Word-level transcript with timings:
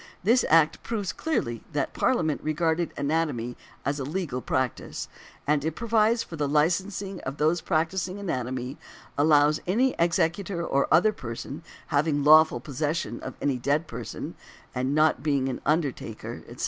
This 0.23 0.43
Act 0.49 0.81
proves 0.81 1.13
clearly 1.13 1.63
that 1.73 1.93
Parliament 1.93 2.41
regarded 2.43 2.91
anatomy 2.97 3.55
as 3.85 3.99
a 3.99 4.03
legal 4.03 4.41
practice, 4.41 5.07
and 5.45 5.63
it 5.63 5.75
provides 5.75 6.23
for 6.23 6.37
the 6.37 6.47
licensing 6.47 7.19
of 7.21 7.37
those 7.37 7.61
practising 7.61 8.17
anatomy, 8.17 8.79
allows 9.15 9.59
any 9.67 9.93
executor 9.99 10.65
or 10.65 10.87
other 10.91 11.13
person, 11.13 11.61
having 11.89 12.23
lawful 12.23 12.59
possession 12.59 13.19
of 13.19 13.35
any 13.43 13.57
dead 13.59 13.85
person 13.85 14.33
(and 14.73 14.95
not 14.95 15.21
being 15.21 15.47
an 15.49 15.61
undertaker, 15.67 16.41
etc.) 16.49 16.59